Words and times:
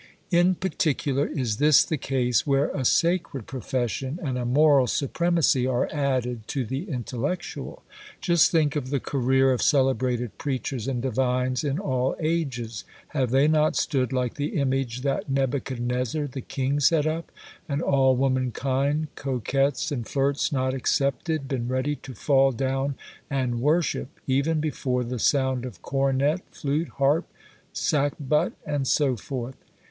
In 0.31 0.55
particular 0.55 1.27
is 1.27 1.57
this 1.57 1.85
the 1.85 1.95
case 1.95 2.47
where 2.47 2.69
a 2.71 2.83
sacred 2.83 3.45
profession 3.45 4.17
and 4.23 4.35
a 4.35 4.45
moral 4.47 4.87
supremacy 4.87 5.67
are 5.67 5.87
added 5.93 6.47
to 6.47 6.65
the 6.65 6.89
intellectual. 6.89 7.83
Just 8.19 8.49
think 8.49 8.75
of 8.75 8.89
the 8.89 8.99
career 8.99 9.53
of 9.53 9.61
celebrated 9.61 10.39
preachers 10.39 10.87
and 10.87 11.03
divines 11.03 11.63
in 11.63 11.77
all 11.77 12.15
ages. 12.19 12.83
Have 13.09 13.29
they 13.29 13.47
not 13.47 13.75
stood 13.75 14.11
like 14.11 14.33
the 14.37 14.57
image 14.59 15.01
that 15.01 15.29
'Nebuchadnezzar 15.29 16.25
the 16.25 16.41
king 16.41 16.79
set 16.79 17.05
up,' 17.05 17.31
and 17.69 17.79
all 17.83 18.15
womankind, 18.15 19.09
coquettes 19.13 19.91
and 19.91 20.07
flirts 20.07 20.51
not 20.51 20.73
excepted, 20.73 21.47
been 21.47 21.67
ready 21.67 21.95
to 21.97 22.15
fall 22.15 22.51
down 22.51 22.95
and 23.29 23.61
worship, 23.61 24.19
even 24.25 24.59
before 24.59 25.03
the 25.03 25.19
sound 25.19 25.63
of 25.63 25.83
cornet, 25.83 26.41
flute, 26.49 26.87
harp, 26.97 27.27
sackbut, 27.71 28.53
and 28.65 28.87
so 28.87 29.15
forth? 29.15 29.57